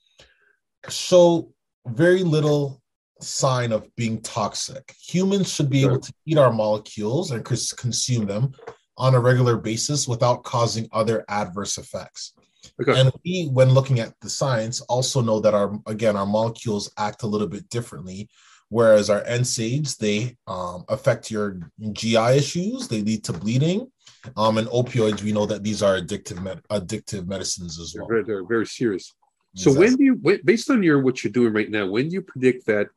So 0.89 1.53
very 1.87 2.23
little 2.23 2.83
sign 3.21 3.73
of 3.73 3.87
being 3.97 4.21
toxic. 4.23 4.95
Humans 5.09 5.53
should 5.53 5.71
be 5.71 5.83
able 5.83 6.01
to 6.01 6.13
eat 6.27 6.39
our 6.39 6.53
molecules 6.53 7.31
and 7.31 7.45
consume 7.45 8.27
them 8.27 8.53
on 8.99 9.15
a 9.15 9.21
regular 9.21 9.57
basis 9.57 10.07
without 10.09 10.43
causing 10.45 10.89
other 10.93 11.25
adverse 11.29 11.79
effects. 11.79 12.35
Okay. 12.81 12.99
And 12.99 13.11
we, 13.25 13.49
when 13.53 13.71
looking 13.71 14.01
at 14.01 14.15
the 14.21 14.31
science, 14.31 14.81
also 14.83 15.21
know 15.21 15.41
that 15.41 15.55
our 15.55 15.79
again 15.87 16.17
our 16.17 16.27
molecules 16.27 16.93
act 16.99 17.23
a 17.23 17.27
little 17.27 17.49
bit 17.49 17.69
differently. 17.69 18.29
Whereas 18.69 19.11
our 19.11 19.21
NSAIDs, 19.25 19.99
they 19.99 20.37
um, 20.47 20.85
affect 20.89 21.31
your 21.31 21.59
GI 21.93 22.17
issues, 22.39 22.89
they 22.89 23.03
lead 23.03 23.23
to 23.25 23.33
bleeding, 23.35 23.91
Um, 24.37 24.57
and 24.59 24.67
opioids, 24.69 25.23
we 25.23 25.33
know 25.33 25.45
that 25.47 25.63
these 25.63 25.83
are 25.83 25.99
addictive 26.01 26.41
med- 26.43 26.63
addictive 26.71 27.27
medicines 27.27 27.79
as 27.79 27.93
They're 27.93 28.03
well. 28.03 28.09
very, 28.09 28.25
they're 28.25 28.47
very 28.47 28.67
serious. 28.67 29.15
So 29.55 29.73
when 29.73 29.97
do 29.97 30.05
you, 30.05 30.15
when, 30.15 30.41
based 30.45 30.71
on 30.71 30.83
your 30.83 31.01
what 31.01 31.23
you're 31.23 31.33
doing 31.33 31.53
right 31.53 31.71
now, 31.71 31.87
when 31.87 32.09
do 32.09 32.15
you 32.15 32.23
predict 32.23 32.67
that 32.67 32.89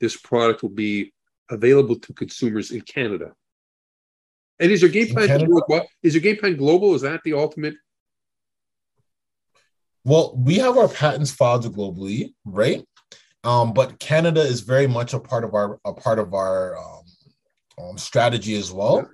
this 0.00 0.16
product 0.16 0.62
will 0.62 0.70
be 0.70 1.12
available 1.50 1.96
to 1.96 2.12
consumers 2.12 2.70
in 2.70 2.82
Canada? 2.82 3.32
And 4.60 4.70
is 4.70 4.82
your 4.82 4.90
game 4.90 5.08
In 5.08 5.14
plan 5.14 5.28
Canada? 5.28 5.86
Is 6.02 6.14
your 6.14 6.20
game 6.20 6.36
plan 6.36 6.56
global? 6.56 6.94
Is 6.94 7.02
that 7.02 7.22
the 7.24 7.32
ultimate? 7.32 7.74
Well, 10.04 10.34
we 10.36 10.56
have 10.56 10.76
our 10.76 10.88
patents 10.88 11.30
filed 11.30 11.64
globally, 11.64 12.34
right? 12.44 12.84
Um, 13.44 13.72
but 13.72 13.98
Canada 13.98 14.40
is 14.40 14.60
very 14.60 14.86
much 14.86 15.14
a 15.14 15.18
part 15.18 15.44
of 15.44 15.54
our 15.54 15.80
a 15.84 15.94
part 15.94 16.18
of 16.18 16.34
our 16.34 16.76
um, 16.76 17.04
um, 17.80 17.98
strategy 17.98 18.54
as 18.54 18.70
well. 18.70 18.96
Yeah. 18.96 19.08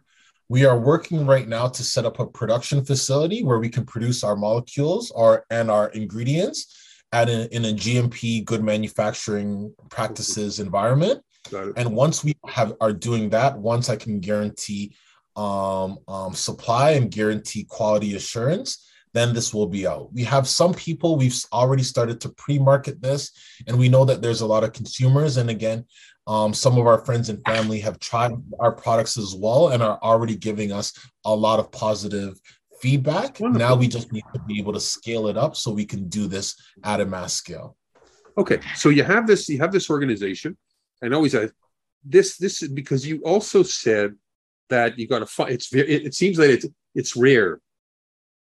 We 0.51 0.65
are 0.65 0.79
working 0.79 1.27
right 1.27 1.47
now 1.47 1.69
to 1.69 1.85
set 1.85 2.07
up 2.07 2.19
a 2.19 2.27
production 2.27 2.85
facility 2.85 3.45
where 3.45 3.59
we 3.59 3.69
can 3.69 3.85
produce 3.85 4.25
our 4.25 4.37
molecules 4.37 5.11
or 5.11 5.45
and 5.51 5.71
our 5.71 5.91
ingredients 5.91 6.88
at 7.13 7.29
a, 7.29 7.55
in 7.55 7.65
a 7.65 7.73
GMP 7.73 8.45
good 8.45 8.63
manufacturing 8.63 9.75
practices 9.91 10.61
environment. 10.61 11.23
And 11.77 11.95
once 11.95 12.23
we 12.23 12.37
have 12.47 12.75
are 12.81 12.93
doing 12.93 13.31
that, 13.31 13.59
once 13.59 13.89
I 13.89 13.97
can 13.97 14.21
guarantee 14.21 14.95
um, 15.37 15.99
um, 16.09 16.35
supply 16.35 16.93
and 16.93 17.11
guarantee 17.11 17.65
quality 17.65 18.17
assurance, 18.17 18.87
then 19.15 19.33
this 19.33 19.55
will 19.55 19.67
be 19.67 19.87
out. 19.87 20.13
We 20.13 20.25
have 20.25 20.47
some 20.47 20.75
people 20.75 21.17
we've 21.17 21.35
already 21.53 21.83
started 21.83 22.21
to 22.23 22.29
pre-market 22.31 23.01
this, 23.01 23.31
and 23.67 23.79
we 23.79 23.89
know 23.89 24.05
that 24.05 24.21
there's 24.21 24.43
a 24.43 24.47
lot 24.47 24.65
of 24.65 24.73
consumers. 24.73 25.39
And 25.39 25.49
again, 25.49 25.87
um, 26.27 26.53
some 26.53 26.77
of 26.77 26.87
our 26.87 27.05
friends 27.05 27.31
and 27.31 27.43
family 27.47 27.81
have 27.81 27.99
tried 27.99 28.33
our 28.61 28.73
products 28.73 29.17
as 29.17 29.35
well 29.35 29.69
and 29.69 29.83
are 29.83 29.99
already 30.03 30.37
giving 30.37 30.73
us 30.73 30.93
a 31.25 31.35
lot 31.35 31.59
of 31.59 31.73
positive 31.73 32.39
feedback. 32.81 33.41
Wonderful. 33.41 33.69
Now 33.69 33.75
we 33.75 33.89
just 33.89 34.13
need 34.13 34.25
to 34.35 34.41
be 34.41 34.59
able 34.59 34.73
to 34.73 34.81
scale 34.81 35.29
it 35.29 35.37
up 35.37 35.57
so 35.57 35.71
we 35.71 35.85
can 35.85 36.09
do 36.09 36.27
this 36.27 36.57
at 36.85 37.01
a 37.01 37.07
mass 37.07 37.35
scale. 37.35 37.77
Okay, 38.37 38.61
so 38.77 38.89
you 38.89 39.03
have 39.03 39.27
this, 39.27 39.49
you 39.49 39.59
have 39.59 39.73
this 39.73 39.91
organization, 39.91 40.57
and 41.03 41.13
always 41.15 41.35
uh, 41.35 41.49
this, 42.05 42.37
this 42.37 42.63
is 42.63 42.69
because 42.69 43.07
you 43.07 43.21
also 43.25 43.63
said 43.65 44.15
that 44.69 44.99
you 44.99 45.09
got 45.09 45.21
to 45.21 45.27
find. 45.27 45.51
It's 45.51 45.69
very. 45.69 45.89
It, 45.89 46.07
it 46.07 46.15
seems 46.15 46.37
that 46.37 46.51
it's 46.51 46.67
it's 46.95 47.17
rare 47.17 47.61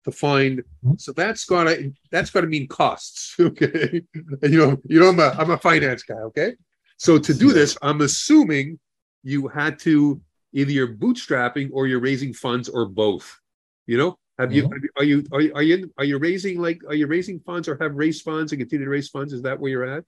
to 0.05 0.11
find. 0.11 0.63
Mhm. 0.85 0.99
So 0.99 1.11
that's 1.11 1.45
gotta 1.45 1.91
that's 2.09 2.29
gotta 2.29 2.47
mean 2.47 2.67
costs. 2.67 3.35
Okay, 3.39 4.01
and 4.41 4.53
you 4.53 4.59
know 4.59 4.77
you 4.85 4.99
know 4.99 5.09
I'm 5.09 5.19
a 5.19 5.35
I'm 5.37 5.51
a 5.51 5.57
finance 5.57 6.03
guy. 6.03 6.15
Okay, 6.15 6.53
so 6.97 7.17
to 7.17 7.33
do 7.33 7.51
this, 7.51 7.77
I'm 7.81 8.01
assuming 8.01 8.79
you 9.23 9.47
had 9.47 9.77
to 9.79 10.21
either 10.53 10.71
you're 10.71 10.95
bootstrapping 10.95 11.69
or 11.73 11.87
you're 11.87 11.99
raising 11.99 12.33
funds 12.33 12.69
or 12.69 12.85
both. 12.85 13.39
You 13.87 13.97
know, 13.97 14.17
have 14.41 14.51
you 14.51 14.69
are 14.97 15.03
you 15.03 15.23
are 15.33 15.41
you 15.41 15.51
are 15.55 15.61
you 15.61 15.93
are 15.99 16.03
you 16.03 16.17
raising 16.17 16.59
like 16.59 16.81
are 16.87 16.95
you 16.95 17.07
raising 17.07 17.39
funds 17.39 17.67
or 17.67 17.77
have 17.79 17.95
raised 17.95 18.23
funds 18.23 18.51
and 18.51 18.59
continue 18.59 18.85
to 18.85 18.91
raise 18.91 19.07
funds? 19.07 19.33
Is 19.33 19.41
that 19.43 19.59
where 19.59 19.71
you're 19.71 19.85
at? 19.85 20.03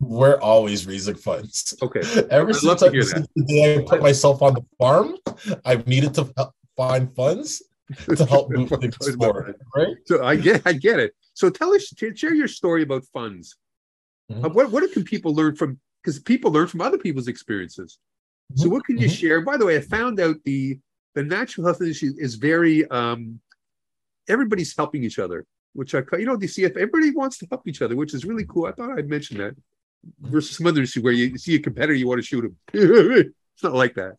We're 0.00 0.38
always 0.40 0.86
raising 0.86 1.14
funds. 1.14 1.74
Okay. 1.80 2.00
Ever 2.30 2.50
I'd 2.50 2.56
since, 2.56 2.82
I, 2.82 2.90
since 2.90 3.28
the 3.34 3.44
day 3.44 3.78
I 3.78 3.82
put 3.82 4.02
myself 4.02 4.42
on 4.42 4.54
the 4.54 4.64
farm, 4.78 5.16
I've 5.64 5.86
needed 5.86 6.12
to 6.14 6.32
find 6.76 7.14
funds 7.14 7.62
to 8.16 8.24
help 8.26 8.50
move 8.50 8.68
things 8.68 8.96
forward. 9.14 9.56
Right? 9.74 9.96
So 10.06 10.24
I 10.24 10.36
get, 10.36 10.62
I 10.66 10.72
get 10.72 10.98
it. 10.98 11.14
So 11.34 11.50
tell 11.50 11.72
us, 11.72 11.92
share 12.14 12.34
your 12.34 12.48
story 12.48 12.82
about 12.82 13.04
funds. 13.12 13.56
Mhm. 14.30 14.44
Uh, 14.44 14.48
what, 14.50 14.70
what 14.70 14.90
can 14.92 15.04
people 15.04 15.34
learn 15.34 15.54
from? 15.56 15.78
Because 16.02 16.18
people 16.18 16.50
learn 16.50 16.66
from 16.66 16.80
other 16.80 16.98
people's 16.98 17.28
experiences. 17.28 17.98
So 18.56 18.68
what 18.68 18.84
can 18.84 18.98
you 18.98 19.06
Mhm. 19.06 19.18
share? 19.20 19.40
By 19.40 19.56
the 19.56 19.64
way, 19.64 19.76
I 19.76 19.80
found 19.80 20.20
out 20.20 20.36
the 20.44 20.78
the 21.14 21.22
natural 21.22 21.66
health 21.66 21.80
industry 21.80 22.10
is 22.18 22.34
very 22.36 22.86
um, 22.88 23.40
everybody's 24.28 24.76
helping 24.76 25.04
each 25.04 25.18
other, 25.18 25.46
which 25.72 25.94
I 25.94 26.02
you 26.12 26.26
know 26.26 26.36
the 26.36 26.46
CF 26.46 26.76
everybody 26.76 27.10
wants 27.10 27.38
to 27.38 27.46
help 27.50 27.66
each 27.66 27.82
other, 27.82 27.96
which 27.96 28.14
is 28.14 28.24
really 28.24 28.44
cool. 28.46 28.66
I 28.66 28.72
thought 28.72 28.98
I'd 28.98 29.08
mention 29.08 29.38
that 29.38 29.54
versus 30.20 30.56
some 30.56 30.66
other 30.66 30.78
industry 30.78 31.02
where 31.02 31.12
you 31.12 31.36
see 31.38 31.54
a 31.54 31.58
competitor, 31.58 31.94
you 31.94 32.08
want 32.08 32.20
to 32.20 32.26
shoot 32.26 32.44
him. 32.44 32.56
it's 32.72 33.62
not 33.62 33.74
like 33.74 33.94
that. 33.94 34.16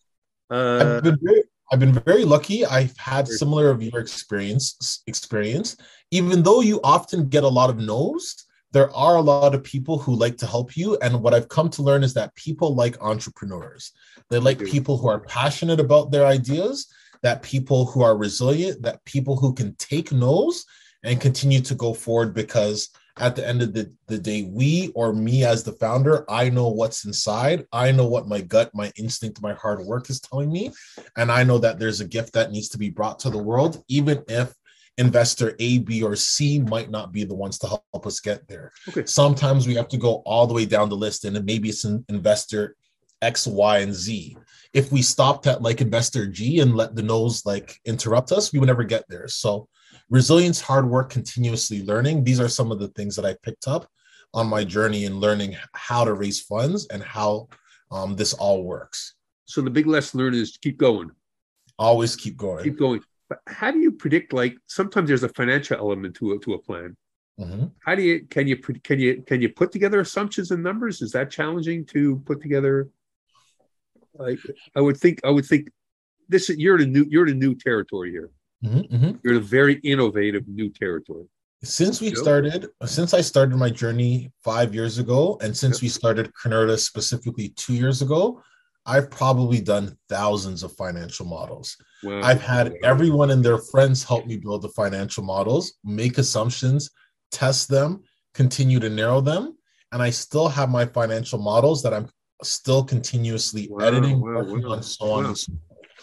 Uh, 0.49 0.97
I've 0.97 1.03
been 1.03 1.19
very, 1.21 1.43
I've 1.71 1.79
been 1.79 1.93
very 1.93 2.25
lucky. 2.25 2.65
I've 2.65 2.95
had 2.97 3.27
similar 3.27 3.69
of 3.69 3.81
your 3.81 3.99
experience 3.99 5.03
experience. 5.07 5.77
Even 6.11 6.43
though 6.43 6.61
you 6.61 6.79
often 6.83 7.29
get 7.29 7.43
a 7.43 7.47
lot 7.47 7.69
of 7.69 7.77
no's, 7.77 8.45
there 8.71 8.93
are 8.95 9.17
a 9.17 9.21
lot 9.21 9.53
of 9.53 9.63
people 9.63 9.99
who 9.99 10.15
like 10.15 10.37
to 10.37 10.47
help 10.47 10.75
you. 10.75 10.97
And 11.01 11.21
what 11.21 11.33
I've 11.33 11.47
come 11.47 11.69
to 11.71 11.83
learn 11.83 12.03
is 12.03 12.13
that 12.15 12.35
people 12.35 12.75
like 12.75 13.01
entrepreneurs. 13.01 13.91
They 14.29 14.39
like 14.39 14.59
people 14.59 14.97
who 14.97 15.07
are 15.07 15.19
passionate 15.19 15.79
about 15.79 16.11
their 16.11 16.25
ideas, 16.25 16.91
that 17.23 17.41
people 17.41 17.85
who 17.85 18.03
are 18.03 18.15
resilient, 18.15 18.81
that 18.83 19.03
people 19.05 19.35
who 19.35 19.53
can 19.53 19.75
take 19.75 20.11
no's 20.11 20.65
and 21.03 21.19
continue 21.19 21.61
to 21.61 21.75
go 21.75 21.93
forward 21.93 22.33
because 22.33 22.89
at 23.17 23.35
the 23.35 23.47
end 23.47 23.61
of 23.61 23.73
the, 23.73 23.91
the 24.07 24.17
day, 24.17 24.43
we 24.43 24.91
or 24.95 25.13
me 25.13 25.45
as 25.45 25.63
the 25.63 25.73
founder, 25.73 26.29
I 26.29 26.49
know 26.49 26.69
what's 26.69 27.05
inside. 27.05 27.65
I 27.71 27.91
know 27.91 28.07
what 28.07 28.27
my 28.27 28.41
gut, 28.41 28.71
my 28.73 28.91
instinct, 28.97 29.41
my 29.41 29.53
hard 29.53 29.81
work 29.85 30.09
is 30.09 30.19
telling 30.19 30.51
me. 30.51 30.71
And 31.15 31.31
I 31.31 31.43
know 31.43 31.59
that 31.59 31.79
there's 31.79 32.01
a 32.01 32.07
gift 32.07 32.33
that 32.33 32.51
needs 32.51 32.69
to 32.69 32.77
be 32.77 32.89
brought 32.89 33.19
to 33.19 33.29
the 33.29 33.37
world, 33.37 33.83
even 33.87 34.23
if 34.27 34.53
investor 34.97 35.55
A, 35.59 35.79
B, 35.79 36.01
or 36.01 36.15
C 36.15 36.59
might 36.59 36.89
not 36.89 37.11
be 37.11 37.23
the 37.23 37.35
ones 37.35 37.57
to 37.59 37.67
help 37.67 38.07
us 38.07 38.19
get 38.19 38.47
there. 38.47 38.71
Okay. 38.89 39.05
Sometimes 39.05 39.67
we 39.67 39.75
have 39.75 39.87
to 39.89 39.97
go 39.97 40.23
all 40.25 40.47
the 40.47 40.53
way 40.53 40.65
down 40.65 40.89
the 40.89 40.95
list, 40.95 41.25
and 41.25 41.43
maybe 41.45 41.69
it's 41.69 41.83
an 41.83 42.03
investor 42.09 42.75
X, 43.23 43.47
Y, 43.47 43.79
and 43.79 43.93
Z. 43.93 44.37
If 44.73 44.91
we 44.91 45.01
stopped 45.01 45.47
at 45.47 45.61
like 45.61 45.81
investor 45.81 46.25
G 46.27 46.59
and 46.59 46.75
let 46.75 46.95
the 46.95 47.03
nose 47.03 47.45
like 47.45 47.79
interrupt 47.85 48.31
us, 48.31 48.51
we 48.51 48.59
would 48.59 48.67
never 48.67 48.83
get 48.83 49.03
there. 49.07 49.27
So 49.27 49.67
resilience, 50.09 50.59
hard 50.59 50.89
work, 50.89 51.09
continuously 51.09 51.83
learning. 51.83 52.23
These 52.23 52.39
are 52.39 52.49
some 52.49 52.71
of 52.71 52.79
the 52.79 52.89
things 52.89 53.15
that 53.15 53.25
I 53.25 53.35
picked 53.43 53.67
up 53.67 53.87
on 54.33 54.47
my 54.47 54.63
journey 54.63 55.05
in 55.05 55.19
learning 55.19 55.55
how 55.73 56.03
to 56.03 56.13
raise 56.13 56.41
funds 56.41 56.87
and 56.87 57.03
how 57.03 57.47
um, 57.91 58.15
this 58.15 58.33
all 58.33 58.63
works. 58.63 59.13
so 59.45 59.61
the 59.61 59.69
big 59.69 59.85
lesson 59.85 60.19
learned 60.19 60.35
is 60.35 60.57
keep 60.61 60.77
going. 60.77 61.11
Always 61.77 62.15
keep 62.15 62.35
going. 62.37 62.63
keep 62.63 62.77
going. 62.79 63.01
But 63.29 63.39
how 63.47 63.69
do 63.71 63.79
you 63.79 63.91
predict? 63.91 64.33
Like 64.33 64.55
sometimes 64.67 65.07
there's 65.07 65.23
a 65.23 65.29
financial 65.29 65.77
element 65.77 66.15
to 66.17 66.33
a 66.33 66.39
to 66.39 66.53
a 66.53 66.59
plan. 66.59 66.95
Mhm. 67.39 67.71
How 67.85 67.93
do 67.95 68.01
you 68.01 68.25
can 68.33 68.47
you 68.47 68.57
can 68.57 68.99
you 68.99 69.23
can 69.29 69.41
you 69.41 69.49
put 69.49 69.71
together 69.71 69.99
assumptions 69.99 70.49
and 70.51 70.61
numbers? 70.63 71.01
Is 71.01 71.11
that 71.11 71.29
challenging 71.31 71.85
to 71.93 72.17
put 72.25 72.41
together? 72.41 72.89
Like 74.15 74.39
I 74.75 74.81
would 74.81 74.97
think 74.97 75.19
I 75.23 75.29
would 75.29 75.45
think 75.45 75.69
this 76.29 76.49
you're 76.49 76.79
in 76.79 76.83
a 76.83 76.91
new 76.91 77.05
you're 77.09 77.27
in 77.27 77.33
a 77.33 77.37
new 77.37 77.55
territory 77.55 78.11
here. 78.11 78.29
Mhm, 78.63 78.89
mhm. 78.89 79.19
You're 79.23 79.33
in 79.33 79.41
a 79.41 79.45
very 79.45 79.75
innovative 79.83 80.47
new 80.47 80.69
territory. 80.69 81.25
Since 81.63 82.01
we 82.01 82.13
started, 82.13 82.67
since 82.85 83.13
I 83.13 83.21
started 83.21 83.55
my 83.55 83.69
journey 83.69 84.31
five 84.43 84.75
years 84.75 84.97
ago, 84.97 85.37
and 85.41 85.55
since 85.55 85.81
we 85.81 85.87
started 85.87 86.31
Canurta 86.33 86.77
specifically 86.77 87.49
two 87.49 87.73
years 87.73 88.01
ago, 88.01 88.41
I've 88.85 89.09
probably 89.09 89.61
done 89.61 89.97
thousands 90.09 90.63
of 90.63 90.75
financial 90.75 91.25
models. 91.25 91.77
Wow. 92.03 92.19
I've 92.21 92.41
had 92.41 92.75
everyone 92.83 93.31
and 93.31 93.43
their 93.43 93.57
friends 93.57 94.03
help 94.03 94.25
me 94.25 94.35
build 94.35 94.61
the 94.61 94.69
financial 94.69 95.23
models, 95.23 95.75
make 95.85 96.17
assumptions, 96.17 96.91
test 97.31 97.69
them, 97.69 98.03
continue 98.33 98.79
to 98.81 98.89
narrow 98.89 99.21
them. 99.21 99.57
And 99.93 100.01
I 100.01 100.09
still 100.09 100.49
have 100.49 100.69
my 100.69 100.85
financial 100.85 101.39
models 101.39 101.81
that 101.83 101.93
I'm 101.93 102.09
still 102.41 102.83
continuously 102.83 103.67
Wow, 103.69 103.85
editing, 103.85 104.19
wow, 104.19 104.43
wow, 104.43 104.71
on, 104.73 104.83
so 104.83 105.11
on 105.11 105.23
wow. 105.25 105.35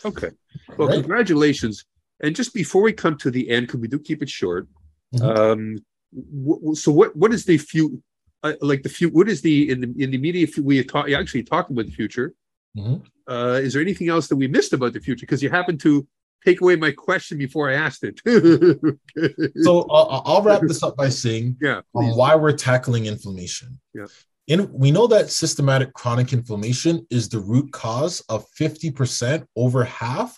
Okay. 0.04 0.30
Well, 0.78 0.88
Right. 0.88 0.94
congratulations. 1.00 1.84
And 2.22 2.34
just 2.36 2.54
before 2.54 2.82
we 2.82 2.92
come 2.92 3.16
to 3.18 3.30
the 3.30 3.48
end, 3.50 3.66
because 3.66 3.80
we 3.80 3.88
do 3.88 3.98
keep 3.98 4.22
it 4.22 4.28
short, 4.28 4.68
Mhm. 5.14 5.36
um, 5.36 5.78
w- 6.44 6.74
so 6.74 6.92
what 6.92 7.14
what 7.16 7.32
is 7.34 7.44
the 7.44 7.58
few 7.58 8.02
uh, 8.42 8.54
like 8.62 8.82
the 8.82 8.88
few? 8.88 9.08
What 9.10 9.28
is 9.28 9.42
the 9.42 9.70
in 9.70 9.80
the 9.82 9.94
in 10.02 10.10
the 10.10 10.46
fu- 10.46 10.62
We 10.62 10.82
talk 10.84 11.10
actually 11.10 11.42
talking 11.42 11.74
about 11.76 11.86
the 11.86 11.92
future. 11.92 12.32
Mhm. 12.76 13.02
Uh, 13.28 13.60
is 13.62 13.72
there 13.74 13.82
anything 13.82 14.08
else 14.08 14.28
that 14.28 14.36
we 14.36 14.48
missed 14.48 14.72
about 14.72 14.92
the 14.94 15.00
future? 15.00 15.24
Because 15.26 15.42
you 15.42 15.50
happened 15.50 15.80
to 15.80 16.06
take 16.44 16.62
away 16.62 16.74
my 16.76 16.90
question 16.90 17.36
before 17.36 17.68
I 17.70 17.74
asked 17.74 18.02
it. 18.04 18.20
So 19.62 19.82
I'll, 19.90 20.22
I'll 20.24 20.42
wrap 20.42 20.62
this 20.62 20.82
up 20.82 20.96
by 20.96 21.10
saying 21.10 21.56
yeah, 21.60 21.80
please. 21.94 22.14
why 22.16 22.34
we're 22.34 22.56
tackling 22.56 23.04
inflammation. 23.06 23.78
Yeah. 23.94 24.06
We 24.58 24.90
know 24.90 25.06
that 25.06 25.30
systematic 25.30 25.92
chronic 25.94 26.32
inflammation 26.32 27.06
is 27.08 27.28
the 27.28 27.38
root 27.38 27.70
cause 27.72 28.20
of 28.28 28.46
50%, 28.58 29.46
over 29.54 29.84
half 29.84 30.36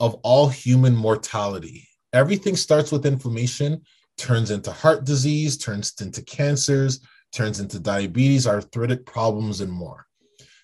of 0.00 0.14
all 0.22 0.48
human 0.48 0.94
mortality. 0.94 1.88
Everything 2.12 2.56
starts 2.56 2.92
with 2.92 3.06
inflammation, 3.06 3.80
turns 4.18 4.50
into 4.50 4.70
heart 4.70 5.04
disease, 5.04 5.56
turns 5.56 5.94
into 6.00 6.22
cancers, 6.22 7.00
turns 7.32 7.58
into 7.58 7.78
diabetes, 7.80 8.46
arthritic 8.46 9.06
problems, 9.06 9.62
and 9.62 9.72
more. 9.72 10.06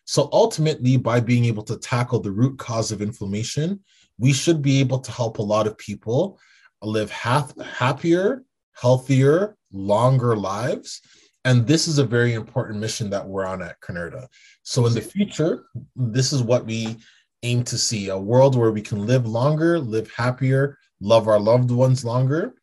So 0.05 0.29
ultimately, 0.31 0.99
by 0.99 1.21
being 1.21 1.47
able 1.47 1.63
to 1.65 1.79
tackle 1.79 2.21
the 2.21 2.33
root 2.33 2.59
cause 2.59 2.93
of 2.93 3.01
inflammation, 3.01 3.81
we 4.19 4.35
should 4.35 4.61
be 4.61 4.79
able 4.81 4.99
to 4.99 5.11
help 5.11 5.39
a 5.39 5.43
lot 5.43 5.67
of 5.67 5.79
people 5.79 6.39
live 6.83 7.11
half, 7.11 7.59
happier, 7.61 8.45
healthier, 8.75 9.57
longer 9.73 10.37
lives. 10.37 11.01
And 11.45 11.67
this 11.67 11.89
is 11.89 11.99
a 11.99 12.05
very 12.05 12.35
important 12.35 12.81
mission 12.81 13.09
that 13.11 13.27
we're 13.27 13.47
on 13.47 13.63
at 13.63 13.81
Canurta. 13.81 14.27
So 14.63 14.87
in 14.87 14.93
the 14.93 15.01
future, 15.01 15.65
this 15.97 16.33
is 16.33 16.43
what 16.43 16.67
we 16.67 16.97
aim 17.43 17.65
to 17.65 17.79
see 17.79 18.09
a 18.09 18.19
world 18.19 18.57
where 18.57 18.73
we 18.73 18.83
can 18.83 19.07
live 19.07 19.27
longer, 19.27 19.79
live 19.79 20.11
happier, 20.13 20.77
love 21.01 21.29
our 21.29 21.41
loved 21.41 21.71
ones 21.71 22.05
longer, 22.05 22.55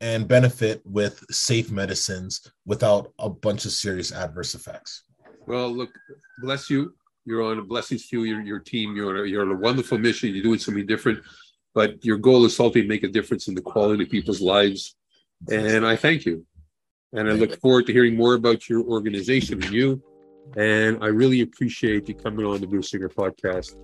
and 0.00 0.26
benefit 0.26 0.80
with 0.84 1.22
safe 1.30 1.70
medicines 1.70 2.50
without 2.64 3.12
a 3.18 3.28
bunch 3.28 3.66
of 3.66 3.72
serious 3.72 4.12
adverse 4.12 4.54
effects. 4.54 5.04
Well, 5.46 5.70
look, 5.70 5.90
bless 6.40 6.70
you. 6.70 6.94
You're 7.24 7.42
on 7.42 7.68
blessings 7.68 8.08
to 8.08 8.24
you, 8.24 8.34
your, 8.34 8.40
your 8.42 8.58
team. 8.58 8.96
You're 8.96 9.10
on, 9.10 9.24
a, 9.24 9.28
you're 9.28 9.42
on 9.42 9.52
a 9.52 9.60
wonderful 9.60 9.98
mission. 9.98 10.34
You're 10.34 10.42
doing 10.42 10.58
something 10.58 10.86
different, 10.86 11.20
but 11.74 12.04
your 12.04 12.16
goal 12.16 12.44
is 12.46 12.58
ultimately 12.58 12.82
to 12.82 12.88
make 12.88 13.04
a 13.04 13.08
difference 13.08 13.46
in 13.46 13.54
the 13.54 13.60
quality 13.60 14.04
of 14.04 14.10
people's 14.10 14.40
lives. 14.40 14.96
And 15.50 15.86
I 15.86 15.96
thank 15.96 16.24
you. 16.24 16.46
And 17.12 17.28
I 17.28 17.32
look 17.32 17.60
forward 17.60 17.86
to 17.86 17.92
hearing 17.92 18.16
more 18.16 18.34
about 18.34 18.68
your 18.68 18.82
organization 18.82 19.62
and 19.62 19.72
you. 19.72 20.02
And 20.56 21.02
I 21.02 21.08
really 21.08 21.42
appreciate 21.42 22.08
you 22.08 22.14
coming 22.14 22.46
on 22.46 22.60
the 22.60 22.66
Bruce 22.66 22.90
Singer 22.90 23.08
podcast. 23.08 23.76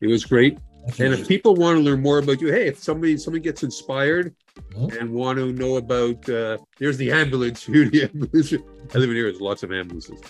It 0.00 0.08
was 0.08 0.24
great. 0.24 0.58
And 0.98 1.14
if 1.14 1.28
people 1.28 1.54
want 1.54 1.78
to 1.78 1.82
learn 1.82 2.02
more 2.02 2.18
about 2.18 2.40
you, 2.40 2.48
hey, 2.48 2.66
if 2.66 2.82
somebody 2.82 3.16
somebody 3.16 3.42
gets 3.42 3.62
inspired 3.62 4.34
mm-hmm. 4.72 4.98
and 4.98 5.12
want 5.12 5.38
to 5.38 5.52
know 5.52 5.76
about, 5.76 6.28
uh, 6.28 6.58
there's 6.78 6.96
the 6.96 7.12
ambulance. 7.12 7.66
the 7.66 8.10
ambulance. 8.12 8.52
I 8.52 8.98
live 8.98 9.10
in 9.10 9.16
here. 9.16 9.30
There's 9.30 9.40
lots 9.40 9.62
of 9.62 9.72
ambulances. 9.72 10.20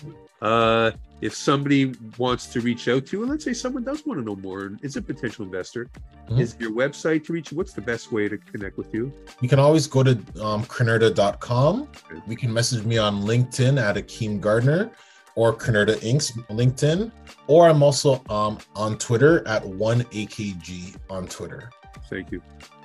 Uh, 0.43 0.91
if 1.21 1.33
somebody 1.33 1.93
wants 2.17 2.47
to 2.47 2.59
reach 2.59 2.89
out 2.89 3.05
to 3.05 3.15
you, 3.15 3.23
and 3.23 3.31
let's 3.31 3.45
say 3.45 3.53
someone 3.53 3.81
does 3.81 4.05
want 4.05 4.19
to 4.19 4.25
know 4.25 4.35
more 4.35 4.65
and 4.65 4.77
is 4.83 4.97
a 4.97 5.01
potential 5.01 5.45
investor, 5.45 5.85
mm-hmm. 5.85 6.37
is 6.37 6.57
your 6.59 6.71
website 6.71 7.25
to 7.25 7.31
reach 7.31 7.51
you? 7.51 7.57
What's 7.57 7.71
the 7.71 7.81
best 7.81 8.11
way 8.11 8.27
to 8.27 8.37
connect 8.37 8.77
with 8.77 8.93
you? 8.93 9.13
You 9.39 9.47
can 9.47 9.57
always 9.57 9.87
go 9.87 10.03
to 10.03 10.11
um, 10.41 10.65
Canurta.com. 10.65 11.83
Okay. 12.11 12.21
You 12.27 12.35
can 12.35 12.51
message 12.51 12.83
me 12.83 12.97
on 12.97 13.21
LinkedIn 13.21 13.81
at 13.81 13.95
Akeem 13.95 14.41
Gardner 14.41 14.91
or 15.35 15.53
Canurta 15.53 15.95
Inc.'s 16.01 16.33
LinkedIn, 16.49 17.09
or 17.47 17.69
I'm 17.69 17.81
also 17.81 18.21
um, 18.29 18.57
on 18.75 18.97
Twitter 18.97 19.47
at 19.47 19.63
1AKG 19.63 20.97
on 21.09 21.25
Twitter. 21.27 21.69
Thank 22.09 22.31
you. 22.31 22.41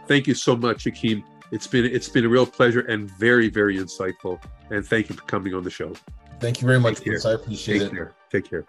Thank 0.07 0.29
you 0.29 0.35
so 0.35 0.57
much, 0.57 0.85
Akeem. 0.85 1.25
It's 1.50 1.67
been 1.67 1.85
it's 1.87 2.09
been 2.09 2.25
a 2.25 2.29
real 2.29 2.47
pleasure 2.47 2.81
and 2.83 3.11
very, 3.19 3.49
very 3.49 3.79
insightful. 3.79 4.41
And 4.71 4.87
thank 4.87 5.09
you 5.09 5.17
for 5.17 5.23
coming 5.23 5.55
on 5.55 5.65
the 5.65 5.71
show. 5.71 5.93
Thank 6.40 6.61
you 6.61 6.66
very 6.66 6.80
much, 6.80 7.02
Chris. 7.02 7.25
I 7.25 7.33
appreciate 7.33 7.80
Take 7.80 7.88
it. 7.88 7.95
Care. 7.95 8.14
Take 8.30 8.49
care. 8.49 8.64